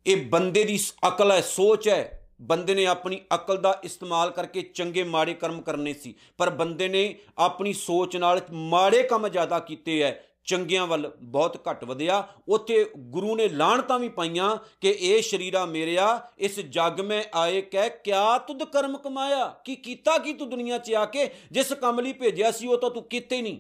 [0.06, 5.02] ਇਹ ਬੰਦੇ ਦੀ ਅਕਲ ਹੈ, ਸੋਚ ਹੈ। ਬੰਦੇ ਨੇ ਆਪਣੀ ਅਕਲ ਦਾ ਇਸਤੇਮਾਲ ਕਰਕੇ ਚੰਗੇ
[5.04, 10.12] ਮਾੜੇ ਕਰਮ ਕਰਨੇ ਸੀ, ਪਰ ਬੰਦੇ ਨੇ ਆਪਣੀ ਸੋਚ ਨਾਲ ਮਾੜੇ ਕੰਮ ਜ਼ਿਆਦਾ ਕੀਤੇ ਐ,
[10.44, 16.20] ਚੰਗਿਆਂ ਵੱਲ ਬਹੁਤ ਘੱਟ ਵਧਿਆ। ਉੱਥੇ ਗੁਰੂ ਨੇ ਲਾਣਤਾਂ ਵੀ ਪਾਈਆਂ ਕਿ ਇਹ ਸ਼ਰੀਰਾ ਮੇਰਿਆ,
[16.38, 19.46] ਇਸ ਜੱਗ ਮੈਂ ਆਏ ਕਹਿ, ਕਿਆ ਤੁਧ ਕਰਮ ਕਮਾਇਆ?
[19.64, 21.28] ਕੀ ਕੀਤਾ ਕੀ ਤੂੰ ਦੁਨੀਆ 'ਚ ਆ ਕੇ?
[21.52, 23.58] ਜਿਸ ਕੰਮ ਲਈ ਭੇਜਿਆ ਸੀ ਉਹ ਤਾਂ ਤੂੰ ਕੀਤੇ ਨਹੀਂ।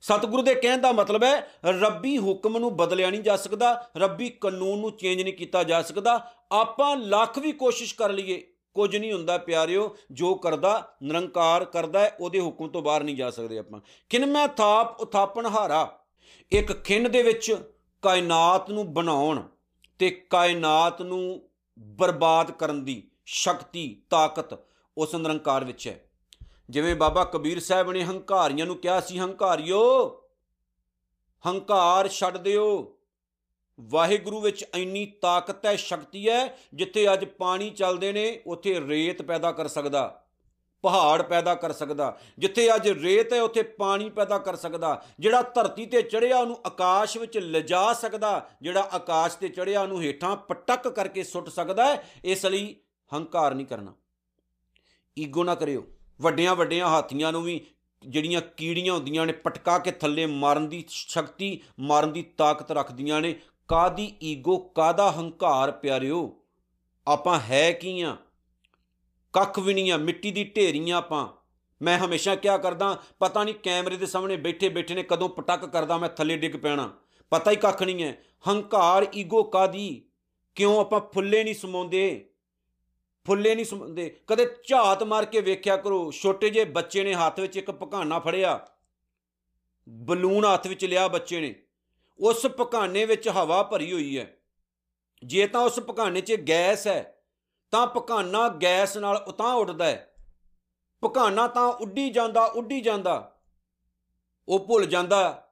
[0.00, 4.80] ਸਤਿਗੁਰੂ ਦੇ ਕਹਿਣ ਦਾ ਮਤਲਬ ਹੈ, ਰੱਬੀ ਹੁਕਮ ਨੂੰ ਬਦਲਿਆ ਨਹੀਂ ਜਾ ਸਕਦਾ, ਰੱਬੀ ਕਾਨੂੰਨ
[4.80, 9.38] ਨੂੰ ਚੇਂਜ ਨਹੀਂ ਕੀਤਾ ਜਾ ਸਕਦਾ। ਆਪਾਂ ਲੱਖ ਵੀ ਕੋਸ਼ਿਸ਼ ਕਰ ਲਈਏ, ਕੁਝ ਨਹੀਂ ਹੁੰਦਾ
[9.38, 14.46] ਪਿਆਰਿਓ, ਜੋ ਕਰਦਾ, ਨਿਰੰਕਾਰ ਕਰਦਾ ਹੈ, ਉਹਦੇ ਹੁਕਮ ਤੋਂ ਬਾਹਰ ਨਹੀਂ ਜਾ ਸਕਦੇ ਆਪਾਂ। ਕਿਨਮੈ
[14.46, 15.98] ਥਾਪ ਉਥਾਪਨ ਹਾਰਾ।
[16.52, 17.56] ਇੱਕ ਖਿੰਨ ਦੇ ਵਿੱਚ
[18.02, 19.42] ਕਾਇਨਾਤ ਨੂੰ ਬਣਾਉਣ
[19.98, 24.58] ਤੇ ਕਾਇਨਾਤ ਨੂੰ ਬਰਬਾਦ ਕਰਨ ਦੀ ਸ਼ਕਤੀ, ਤਾਕਤ
[24.98, 26.07] ਉਸ ਨਿਰੰਕਾਰ ਵਿੱਚ ਹੈ।
[26.70, 30.22] ਜਿਵੇਂ ਬਾਬਾ ਕਬੀਰ ਸਾਹਿਬ ਨੇ ਹੰਕਾਰੀਆਂ ਨੂੰ ਕਿਹਾ ਸੀ, ਹੰਕਾਰਿਓ,
[31.46, 32.94] ਹੰਕਾਰ ਛੱਡ ਦਿਓ।
[33.80, 39.52] ਵਾਹਿਗੁਰੂ ਵਿੱਚ ਇੰਨੀ ਤਾਕਤ ਹੈ, ਸ਼ਕਤੀ ਹੈ, ਜਿੱਥੇ ਅੱਜ ਪਾਣੀ ਚੱਲਦੇ ਨੇ, ਉੱਥੇ ਰੇਤ ਪੈਦਾ
[39.52, 40.24] ਕਰ ਸਕਦਾ,
[40.82, 45.86] ਪਹਾੜ ਪੈਦਾ ਕਰ ਸਕਦਾ, ਜਿੱਥੇ ਅੱਜ ਰੇਤ ਹੈ, ਉੱਥੇ ਪਾਣੀ ਪੈਦਾ ਕਰ ਸਕਦਾ, ਜਿਹੜਾ ਧਰਤੀ
[45.86, 51.22] ਤੇ ਚੜਿਆ ਉਹਨੂੰ ਆਕਾਸ਼ ਵਿੱਚ ਲਿਜਾ ਸਕਦਾ, ਜਿਹੜਾ ਆਕਾਸ਼ ਤੇ ਚੜਿਆ ਉਹਨੂੰ ਹੇਠਾਂ ਪਟਕ ਕਰਕੇ
[51.22, 52.76] ਸੁੱਟ ਸਕਦਾ ਹੈ, ਇਸ ਲਈ
[53.14, 53.94] ਹੰਕਾਰ ਨਹੀਂ ਕਰਨਾ।
[55.18, 55.86] ਈਗੋ ਨਾ ਕਰਿਓ।
[56.20, 57.66] ਵੱਡੀਆਂ ਵੱਡੀਆਂ ਹਾਥੀਆਂ ਨੂੰ ਵੀ
[58.08, 63.40] ਜਿਹੜੀਆਂ ਕੀੜੀਆਂ ਹੁੰਦੀਆਂ ਨੇ ਪਟਕਾ ਕੇ ਥੱਲੇ ਮਾਰਨ ਦੀ ਸ਼ਕਤੀ, ਮਾਰਨ ਦੀ ਤਾਕਤ ਰੱਖਦੀਆਂ ਨੇ।
[63.68, 66.40] ਕਾਦੀ ਈਗੋ ਕਾਦਾ ਹੰਕਾਰ ਪਿਆਰਿਓ?
[67.08, 68.16] ਆਪਾਂ ਹੈ ਕੀ ਆ?
[69.32, 71.28] ਕੱਖ ਵੀ ਨਹੀਂ ਆ, ਮਿੱਟੀ ਦੀ ਢੇਰੀਆਂ ਆਪਾਂ।
[71.82, 75.98] ਮੈਂ ਹਮੇਸ਼ਾ ਕਿਹਾ ਕਰਦਾ, ਪਤਾ ਨਹੀਂ ਕੈਮਰੇ ਦੇ ਸਾਹਮਣੇ ਬੈਠੇ ਬੈਠੇ ਨੇ ਕਦੋਂ ਪਟਕ ਕਰਦਾ
[75.98, 76.92] ਮੈਂ ਥੱਲੇ ਡਿੱਗ ਪੈਣਾ।
[77.30, 80.02] ਪਤਾ ਹੀ ਕੱਖ ਨਹੀਂ ਹੈ। ਹੰਕਾਰ, ਈਗੋ ਕਾਦੀ
[80.54, 82.30] ਕਿਉਂ ਆਪਾਂ ਫੁੱਲੇ ਨਹੀਂ ਸਮਾਉਂਦੇ?
[83.28, 87.56] ਫੁੱਲੇ ਨਹੀਂ ਸਮਝਦੇ ਕਦੇ ਝਾਤ ਮਾਰ ਕੇ ਵੇਖਿਆ ਕਰੋ, ਛੋਟੇ ਜਿਹੇ ਬੱਚੇ ਨੇ ਹੱਥ ਵਿੱਚ
[87.56, 88.66] ਇੱਕ ਪਕਾਨਾ ਫੜਿਆ।
[89.88, 91.54] ਬਲੂਨ ਹੱਥ ਵਿੱਚ ਲਿਆ ਬੱਚੇ ਨੇ।
[92.20, 94.36] ਉਸ ਪਕਾਨੇ ਵਿੱਚ ਹਵਾ ਭਰੀ ਹੋਈ ਹੈ।
[95.24, 97.22] ਜੇ ਤਾਂ ਉਸ ਪਕਾਨੇ 'ਚ ਗੈਸ ਹੈ,
[97.70, 100.14] ਤਾਂ ਪਕਾਨਾ ਗੈਸ ਨਾਲ ਉਤਾਂ ਉੱਡਦਾ ਹੈ।
[101.00, 103.40] ਪਕਾਨਾ ਤਾਂ ਉੱਡੀ ਜਾਂਦਾ ਉੱਡੀ ਜਾਂਦਾ।
[104.48, 105.48] ਉਹ ਭੁੱਲ ਜਾਂਦਾ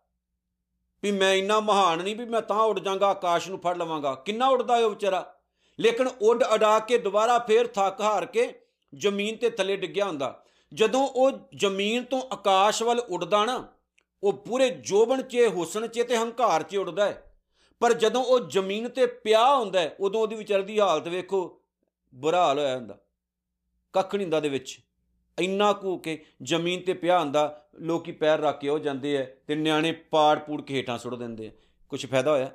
[1.02, 4.48] ਵੀ ਮੈਂ ਇੰਨਾ ਮਹਾਨ ਨਹੀਂ ਵੀ ਮੈਂ ਤਾਂ ਉੱਡ ਜਾਗਾ, ਆਕਾਸ਼ ਨੂੰ ਫੜ ਲਵਾਂਗਾ। ਕਿੰਨਾ
[4.48, 5.35] ਉੱਡਦਾ ਹੈ ਉਹ ਵਿਚਾਰਾ?
[5.80, 8.60] ਲੇਕਿਨ ਉੱਡ ਅਡਾ ਕੇ ਦੁਬਾਰਾ ਫੇਰ ਥੱਕ ਹਾਰ ਕੇ
[8.94, 13.72] ਜ਼ਮੀਨ ਤੇ ਥੱਲੇ ਡਿੱਗਿਆ ਹੁੰਦਾ। ਜਦੋਂ ਉਹ ਜ਼ਮੀਨ ਤੋਂ ਆਕਾਸ਼ ਵੱਲ ਉੱਡਦਾ ਨਾ,
[14.22, 17.22] ਉਹ ਪੂਰੇ ਜੋਬਨ 'ਚ, ਹੁਸਨ 'ਚ ਤੇ ਹੰਕਾਰ 'ਚ ਉੱਡਦਾ ਹੈ।
[17.80, 21.60] ਪਰ ਜਦੋਂ ਉਹ ਜ਼ਮੀਨ ਤੇ ਪਿਆ ਹੁੰਦਾ ਹੈ, ਉਦੋਂ ਉਹਦੀ ਵਿਚਾਰ ਦੀ ਹਾਲਤ ਵੇਖੋ
[22.14, 22.98] ਬੁਰਾ ਹਾਲ ਹੋਇਆ ਹੁੰਦਾ।
[23.92, 24.78] ਕੱਖ ਨਹੀਂ ਹੁੰਦਾ ਦੇ ਵਿੱਚ।
[25.38, 29.54] ਇੰਨਾ ਕੁ ਕੇ ਜ਼ਮੀਨ ਤੇ ਪਿਆ ਹੁੰਦਾ, ਲੋਕੀ ਪੈਰ ਰੱਖ ਕੇ ਹੋ ਜਾਂਦੇ ਐ ਤੇ
[29.54, 31.52] ਨਿਆਣੇ ਪਾੜ ਪੂੜ ਕੇ ਹੇਠਾਂ ਸੁੱਟ ਦਿੰਦੇ
[31.88, 32.50] ਕੁਝ ਫਾਇਦਾ ਹੋਇਆ?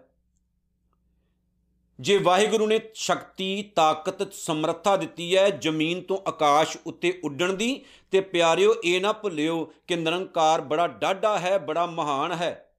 [2.01, 8.21] ਜੇ ਵਾਹਿਗੁਰੂ ਨੇ ਸ਼ਕਤੀ, ਤਾਕਤ, ਸਮਰੱਥਾ ਦਿੱਤੀ ਹੈ ਜ਼ਮੀਨ ਤੋਂ ਆਕਾਸ਼ ਉੱਤੇ ਉੱਡਣ ਦੀ, ਤੇ
[8.21, 12.73] ਪਿਆਰਿਓ, ਇਹ ਨਾ ਭੁੱਲਿਓ ਕਿ ਨਿਰੰਕਾਰ ਬੜਾ ਡਾਢਾ ਹੈ, ਬੜਾ ਮਹਾਨ ਹੈ।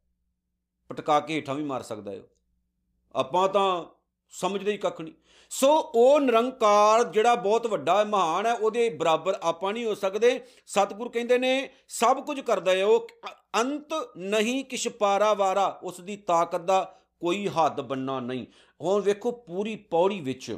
[0.88, 2.20] ਪਟਕਾ ਕੇ ਹੇਠਾਂ ਵੀ ਮਾਰ ਸਕਦਾ ਹੈ
[3.14, 3.84] ਆਪਾਂ ਤਾਂ
[4.30, 5.14] ਸਮਝਦੇ ਹੀ ਕੱਖ ਨਹੀਂ।
[5.50, 10.40] ਸੋ ਉਹ ਨਿਰੰਕਾਰ ਜਿਹੜਾ ਬਹੁਤ ਵੱਡਾ ਹੈ, ਮਹਾਨ ਹੈ, ਉਹਦੇ ਬਰਾਬਰ ਆਪਾਂ ਨਹੀਂ ਹੋ ਸਕਦੇ।
[10.66, 13.08] ਸਤਿਗੁਰ ਕਹਿੰਦੇ ਨੇ, ਸਭ ਕੁਝ ਕਰਦਾ ਹੈ ਉਹ,
[13.60, 18.46] ਅੰਤ ਨਹੀਂ ਕਿਛ ਪਾਰਾ ਵਾਰਾ ਉਸ ਦੀ ਤਾਕਤ ਦਾ ਕੋਈ ਹੱਦ ਬੰਨਾ ਨਹੀਂ।
[18.80, 20.56] ਹੁਣ ਵੇਖੋ ਪੂਰੀ ਪੌੜੀ ਵਿੱਚ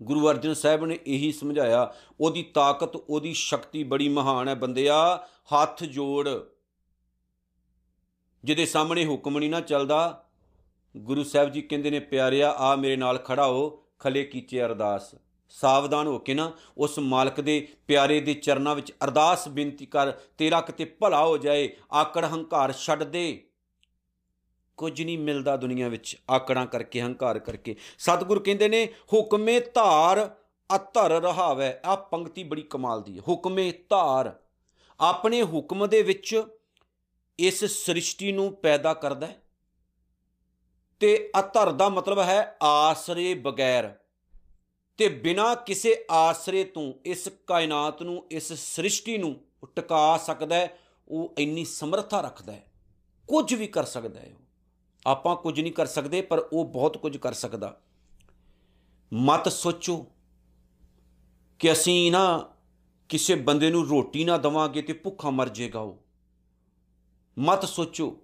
[0.00, 5.84] ਗੁਰੂ ਅਰਜਨ ਸਾਹਿਬ ਨੇ ਇਹੀ ਸਮਝਾਇਆ, ਉਹਦੀ ਤਾਕਤ, ਉਹਦੀ ਸ਼ਕਤੀ ਬੜੀ ਮਹਾਨ ਹੈ ਬੰਦਿਆ, ਹੱਥ
[5.84, 6.28] ਜੋੜ।
[8.44, 10.24] ਜਿਹਦੇ ਸਾਹਮਣੇ ਹੁਕਮ ਨਹੀਂ ਨਾ ਚੱਲਦਾ,
[10.96, 15.14] ਗੁਰੂ ਸਾਹਿਬ ਜੀ ਕਹਿੰਦੇ ਨੇ, ਪਿਆਰਿਆ, ਆ ਮੇਰੇ ਨਾਲ ਖੜਾ ਹੋ, ਖਲੇ ਕੀਚੇ ਅਰਦਾਸ।
[15.52, 20.60] ਸਾਵਧਾਨ ਹੋ ਕੇ ਨਾ ਉਸ ਮਾਲਕ ਦੇ ਪਿਆਰੇ ਦੇ ਚਰਨਾਂ ਵਿੱਚ ਅਰਦਾਸ ਬੇਨਤੀ ਕਰ, ਤੇਰਾ
[20.60, 23.44] ਕਿਤੇ ਭਲਾ ਹੋ ਜਾਏ, ਆਕੜ ਹੰਕਾਰ ਛੱਡ ਦੇ।
[24.76, 30.36] ਕੁਝ ਨਹੀਂ ਮਿਲਦਾ ਦੁਨੀਆ ਵਿੱਚ। ਆਕੜਾਂ ਕਰਕੇ, ਹੰਕਾਰ ਕਰਕੇ। ਸਤਿਗੁਰ ਕਹਿੰਦੇ ਨੇ, ਹੁਕਮੇ ਧਾਰ
[30.74, 34.38] ਅਧਰ ਰਹਾਵੇ। ਆ ਪੰਕਤੀ ਬੜੀ ਕਮਾਲ ਦੀ ਹੈ। ਹੁਕਮੇ ਧਾਰ
[35.00, 36.42] ਆਪਣੇ ਹੁਕਮ ਦੇ ਵਿੱਚ
[37.38, 39.42] ਇਸ ਸ੍ਰਿਸ਼ਟੀ ਨੂੰ ਪੈਦਾ ਕਰਦਾ ਹੈ
[41.00, 43.94] ਤੇ ਅਧਰ ਦਾ ਮਤਲਬ ਹੈ ਆਸਰੇ ਬਗੈਰ।
[44.96, 50.78] ਤੇ ਬਿਨਾ ਕਿਸੇ ਆਸਰੇ ਤੋਂ ਇਸ ਕਾਇਨਾਤ ਨੂੰ, ਇਸ ਸ੍ਰਿਸ਼ਟੀ ਨੂੰ ਉਹ ਟਿਕਾ ਸਕਦਾ ਹੈ,
[51.08, 52.72] ਉਹ ਇੰਨੀ ਸਮਰੱਥਾ ਰੱਖਦਾ ਹੈ।
[53.28, 54.41] ਕੁਝ ਵੀ ਕਰ ਸਕਦਾ ਹੈ ਉਹ।
[55.06, 57.80] ਆਪਾਂ ਕੁਝ ਨਹੀਂ ਕਰ ਸਕਦੇ ਪਰ ਉਹ ਬਹੁਤ ਕੁਝ ਕਰ ਸਕਦਾ।
[59.12, 60.06] ਮਤ ਸੋਚੋ
[61.58, 62.54] ਕਿ ਅਸੀਂ ਨਾ
[63.08, 66.02] ਕਿਸੇ ਬੰਦੇ ਨੂੰ ਰੋਟੀ ਨਾ ਦਵਾਂਗੇ ਤੇ ਭੁੱਖਾ ਮਰ ਜਾਏਗਾ ਉਹ।
[67.38, 68.18] ਮਤ ਸੋਚੋ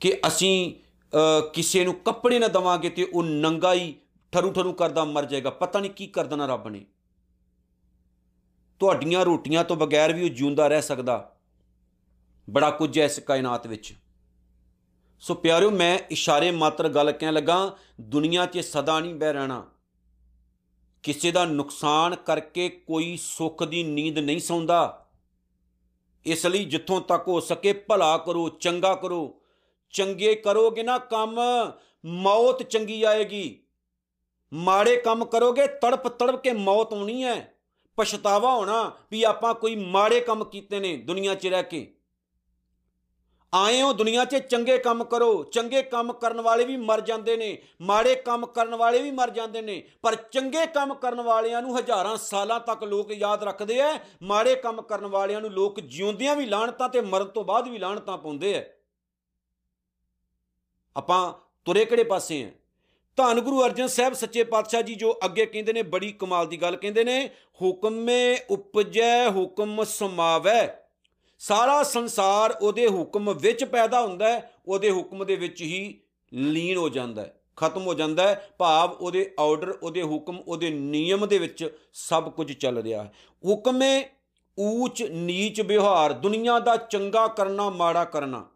[0.00, 0.74] ਕਿ ਅਸੀਂ
[1.12, 3.94] ਅ, ਕਿਸੇ ਨੂੰ ਕੱਪੜੇ ਨਾ ਦਵਾਂਗੇ ਤੇ ਉਹ ਨੰਗਾ ਹੀ
[4.32, 6.86] ਠਰੂ ਠਰੂ ਕਰਦਾ ਮਰ ਜਾਏਗਾ। ਪਤਾ ਨਹੀਂ ਕੀ ਕਰ ਦੇਣਾ ਰੱਬ ਨੇ।
[8.78, 11.36] ਤੁਹਾਡੀਆਂ ਰੋਟੀਆਂ ਤੋਂ ਬਗੈਰ ਵੀ ਉਹ ਜਿਉਂਦਾ ਰਹਿ ਸਕਦਾ।
[12.50, 13.94] ਬੜਾ ਕੁਝ ਹੈ ਇਸ ਕਾਇਨਾਤ ਵਿੱਚ।
[15.22, 19.70] ਸੋ ਪਿਆਰਿਓ, ਮੈਂ ਇਸ਼ਾਰੇ ਮਾਤਰ ਗੱਲ ਕਹਿਣ ਲੱਗਾ, ਦੁਨੀਆ 'ਚ ਸਦਾ ਨਹੀਂ ਬਹਿ ਰਹਿਣਾ।
[21.02, 25.10] ਕਿਸੇ ਦਾ ਨੁਕਸਾਨ ਕਰਕੇ ਕੋਈ ਸੁੱਖ ਦੀ ਨੀਂਦ ਨਹੀਂ ਸੌਂਦਾ।
[26.26, 29.40] ਇਸ ਲਈ ਜਿੱਥੋਂ ਤੱਕ ਹੋ ਸਕੇ ਭਲਾ ਕਰੋ, ਚੰਗਾ ਕਰੋ।
[29.90, 31.40] ਚੰਗੇ ਕਰੋਗੇ ਨਾ ਕੰਮ,
[32.06, 33.62] ਮੌਤ ਚੰਗੀ ਆਏਗੀ।
[34.52, 37.54] ਮਾੜੇ ਕੰਮ ਕਰੋਗੇ, ਤੜਪ ਤੜਪ ਕੇ ਮੌਤ ਆਉਣੀ ਹੈ।
[37.96, 41.94] ਪਛਤਾਵਾ ਹੋਣਾ ਵੀ ਆਪਾਂ ਕੋਈ ਮਾੜੇ ਕੰਮ ਕੀਤੇ ਨੇ ਦੁਨੀਆ 'ਚ ਰਹਿ ਕੇ।
[43.54, 47.62] ਆਏ ਹੋ ਦੁਨੀਆ 'ਚ ਚੰਗੇ ਕੰਮ ਕਰੋ, ਚੰਗੇ ਕੰਮ ਕਰਨ ਵਾਲੇ ਵੀ ਮਰ ਜਾਂਦੇ ਨੇ,
[47.80, 52.16] ਮਾੜੇ ਕੰਮ ਕਰਨ ਵਾਲੇ ਵੀ ਮਰ ਜਾਂਦੇ ਨੇ, ਪਰ ਚੰਗੇ ਕੰਮ ਕਰਨ ਵਾਲਿਆਂ ਨੂੰ ਹਜ਼ਾਰਾਂ
[52.16, 56.88] ਸਾਲਾਂ ਤੱਕ ਲੋਕ ਯਾਦ ਰੱਖਦੇ ਐ, ਮਾੜੇ ਕੰਮ ਕਰਨ ਵਾਲਿਆਂ ਨੂੰ ਲੋਕ ਜਿਉਂਦਿਆਂ ਵੀ ਲਾਹਣਤਾਂ
[56.88, 58.62] ਤੇ ਮਰਨ ਤੋਂ ਬਾਅਦ ਵੀ ਲਾਹਣਤਾਂ ਪਾਉਂਦੇ ਐ।
[60.96, 61.32] ਆਪਾਂ
[61.64, 62.48] ਤੁਰੇ ਕਿਹੜੇ ਪਾਸੇ ਐ?
[63.16, 66.76] ਧੰਨ ਗੁਰੂ ਅਰਜਨ ਸਾਹਿਬ ਸੱਚੇ ਪਾਤਸ਼ਾਹ ਜੀ ਜੋ ਅੱਗੇ ਕਹਿੰਦੇ ਨੇ, ਬੜੀ ਕਮਾਲ ਦੀ ਗੱਲ
[66.76, 67.30] ਕਹਿੰਦੇ ਨੇ,
[67.62, 70.81] ਹੁਕਮੇ ਉਪਜੈ, ਹੁਕਮ ਸਮਾਵੈ।
[71.42, 76.00] ਸਾਰਾ ਸੰਸਾਰ ਉਹਦੇ ਹੁਕਮ ਵਿੱਚ ਪੈਦਾ ਹੁੰਦਾ ਹੈ, ਉਹਦੇ ਹੁਕਮ ਦੇ ਵਿੱਚ ਹੀ
[76.32, 81.26] ਲੀਨ ਹੋ ਜਾਂਦਾ ਹੈ, ਖਤਮ ਹੋ ਜਾਂਦਾ ਹੈ, ਭਾਵ ਉਹਦੇ ਆਰਡਰ ਉਹਦੇ ਹੁਕਮ, ਉਹਦੇ ਨਿਯਮ
[81.26, 83.12] ਦੇ ਵਿੱਚ ਸਭ ਕੁਝ ਚੱਲ ਰਿਹਾ ਹੈ।
[83.44, 84.04] ਹੁਕਮੇ
[84.58, 88.46] ਊਚ, ਨੀਚ ਵਿਵਹਾਰ, ਦੁਨੀਆ ਦਾ ਚੰਗਾ ਕਰਨਾ, ਮਾੜਾ ਕਰਨਾ।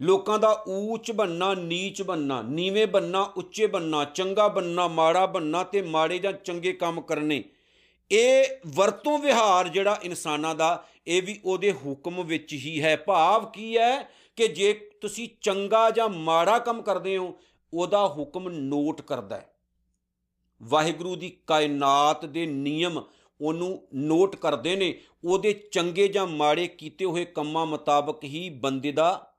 [0.00, 5.82] ਲੋਕਾਂ ਦਾ ਊਚ ਬੰਨਾ ਨੀਚ ਬੰਨਾ ਨੀਵੇਂ ਬੰਨਾ ਉੱਚੇ ਬੰਨਾ ਚੰਗਾ ਬੰਨਾ ਮਾੜਾ ਬੰਨਾ ਤੇ
[5.82, 7.44] ਮਾੜੇ ਜਾਂ ਚੰਗੇ ਕੰਮ ਕਰਨੇ
[8.14, 13.78] ਇਹ ਵਰਤੋਂ ਵਿਹਾਰ ਜਿਹੜਾ ਇਨਸਾਨਾਂ ਦਾ, ਇਹ ਵੀ ਉਹਦੇ ਹੁਕਮ ਵਿੱਚ ਹੀ ਹੈ। ਭਾਵ ਕੀ
[13.78, 17.40] ਹੈ ਕਿ ਜੇ ਤੁਸੀਂ ਚੰਗਾ ਜਾਂ ਮਾੜਾ ਕੰਮ ਕਰਦੇ ਹੋ,
[17.74, 19.54] ਉਹਦਾ ਹੁਕਮ ਨੋਟ ਕਰਦਾ ਹੈ।
[20.62, 23.02] ਵਾਹਿਗੁਰੂ ਦੀ ਕਾਇਨਾਤ ਦੇ ਨਿਯਮ
[23.40, 29.34] ਉਹਨੂੰ ਨੋਟ ਕਰਦੇ ਨੇ। ਉਹਦੇ ਚੰਗੇ ਜਾਂ ਮਾੜੇ ਕੀਤੇ ਹੋਏ ਕੰਮਾਂ ਮੁਤਾਬਕ ਹੀ ਬੰਦੇ ਦਾ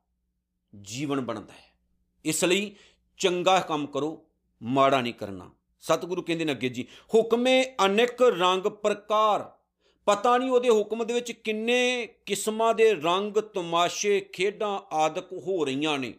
[0.81, 1.73] ਜੀਵਨ ਬਣਦਾ ਹੈ।
[2.25, 2.75] ਇਸ ਲਈ
[3.17, 4.25] ਚੰਗਾ ਕੰਮ ਕਰੋ,
[4.63, 5.51] ਮਾੜਾ ਨਹੀਂ ਕਰਨਾ।
[5.85, 9.51] ਸਤਿਗੁਰੂ ਕਹਿੰਦੇ ਨੇ ਅੱਗੇ ਜੀ, ਹੁਕਮੇ ਅਨੇਕ ਰੰਗ ਪ੍ਰਕਾਰ।
[10.07, 15.97] ਪਤਾ ਨਹੀਂ ਉਹਦੇ ਹੁਕਮ ਦੇ ਵਿੱਚ ਕਿੰਨੇ ਕਿਸਮਾਂ ਦੇ ਰੰਗ, ਤਮਾਸ਼ੇ, ਖੇਡਾਂ ਆਦਿਕ ਹੋ ਰਹੀਆਂ
[15.97, 16.13] ਨੇ,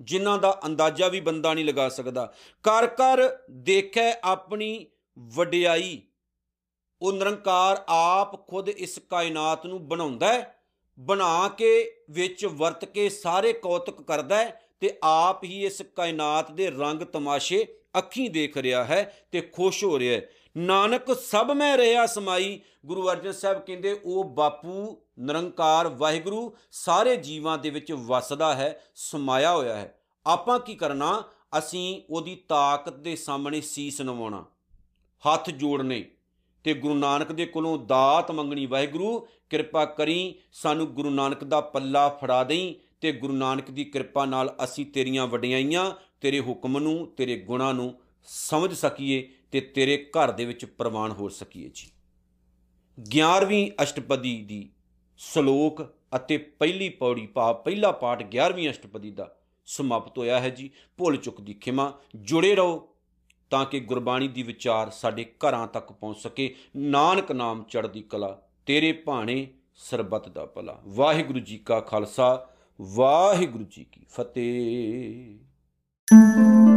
[0.00, 2.24] ਜਿਨ੍ਹਾਂ ਦਾ ਅੰਦਾਜ਼ਾ ਵੀ ਬੰਦਾ ਨਹੀਂ ਲਗਾ ਸਕਦਾ।
[2.64, 4.86] ਕਰ ਕਰ ਦੇਖੈ ਆਪਣੀ
[5.18, 6.00] ਵਡਿਆਈ।
[7.02, 10.58] ਉਹ ਨਿਰੰਕਾਰ ਆਪ ਖੁਦ ਇਸ ਕਾਇਨਾਤ ਨੂੰ ਬਣਾਉਂਦਾ ਹੈ,
[10.98, 11.70] ਬਣਾ ਕੇ
[12.10, 17.66] ਵਿੱਚ ਵਰਤ ਕੇ ਸਾਰੇ ਕੌਤਕ ਕਰਦਾ ਹੈ ਤੇ ਆਪ ਹੀ ਇਸ ਕਾਇਨਾਤ ਦੇ ਰੰਗ, ਤਮਾਸ਼ੇ
[17.98, 23.10] ਅੱਖੀਂ ਦੇਖ ਰਿਹਾ ਹੈ ਤੇ ਖੁਸ਼ ਹੋ ਰਿਹਾ ਹੈ। ਨਾਨਕ, ਸਭ ਮੈਂ ਰਿਹਾ ਸਮਾਈ। ਗੁਰੂ
[23.10, 29.76] ਅਰਜਨ ਸਾਹਿਬ ਕਹਿੰਦੇ, ਉਹ ਬਾਪੂ ਨਿਰੰਕਾਰ ਵਾਹਿਗੁਰੂ ਸਾਰੇ ਜੀਵਾਂ ਦੇ ਵਿੱਚ ਵਸਦਾ ਹੈ, ਸਮਾਇਆ ਹੋਇਆ
[29.76, 31.24] ਹੈ। ਆਪਾਂ ਕੀ ਕਰਨਾ?
[31.58, 34.44] ਅਸੀਂ ਉਹਦੀ ਤਾਕਤ ਦੇ ਸਾਹਮਣੇ ਸੀਸ ਨਵਾਉਣਾ,
[35.26, 36.10] ਹੱਥ ਜੋੜਨੇ।
[36.64, 42.08] ਤੇ ਗੁਰੂ ਨਾਨਕ ਦੇ ਕੋਲੋਂ ਦਾਤ ਮੰਗਣੀ, ਵਾਹਿਗੁਰੂ, ਕਿਰਪਾ ਕਰੀ, ਸਾਨੂੰ ਗੁਰੂ ਨਾਨਕ ਦਾ ਪੱਲਾ
[42.08, 45.90] ਫੜਾ ਦੇਈ ਤੇ ਗੁਰੂ ਨਾਨਕ ਦੀ ਕਿਰਪਾ ਨਾਲ ਅਸੀਂ ਤੇਰੀਆਂ ਵਡਿਆਈਆਂ
[46.22, 51.28] ਤੇਰੇ ਹੁਕਮ ਨੂੰ, ਤੇਰੇ ਗੁਣਾਂ ਨੂੰ ਸਮਝ ਸਕੀਏ ਤੇ ਤੇਰੇ ਘਰ ਦੇ ਵਿੱਚ ਪ੍ਰਵਾਨ ਹੋ
[51.28, 51.90] ਸਕੀਏ ਜੀ।
[53.00, 54.70] 11ਵੀਂ ਅਸ਼ਟਪਦੀ ਦੀ
[55.18, 61.16] ਸ਼ਲੋਕ ਅਤੇ ਪਹਿਲੀ ਪੌੜੀ ਪਾ, ਪਹਿਲਾ ਪਾਠ 11ਵੀਂ ਅਸ਼ਟਪਦੀ ਦਾ ਸਮਾਪਤ ਹੋਇਆ ਹੈ ਜੀ। ਭੁੱਲ
[61.16, 62.88] ਚੁੱਕ ਦੀ ਖਿਮਾ, ਜੁੜੇ ਰਹੋ
[63.50, 68.92] ਤਾਂ ਕਿ ਗੁਰਬਾਣੀ ਦੀ ਵਿਚਾਰ ਸਾਡੇ ਘਰਾਂ ਤੱਕ ਪਹੁੰਚ ਸਕੇ। ਨਾਨਕ ਨਾਮ ਚੜ੍ਹਦੀ ਕਲਾ, ਤੇਰੇ
[68.92, 72.48] ਭਾਣੇ ਸਰਬੱਤ ਦਾ ਭਲਾ। ਵਾਹਿਗੁਰੂ ਜੀ ਕਾ ਖਾਲਸਾ,
[72.80, 75.51] ਵਾਹਿਗੁਰੂ ਜੀ ਕੀ ਫਤਿਹ।
[76.10, 76.71] Música